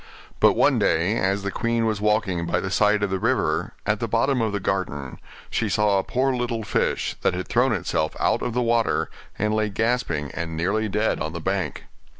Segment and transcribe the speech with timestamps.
[0.39, 3.99] But one day as the queen was walking by the side of the river, at
[3.99, 5.19] the bottom of the garden,
[5.51, 9.53] she saw a poor little fish, that had thrown itself out of the water, and
[9.53, 11.83] lay gasping and nearly dead on the bank.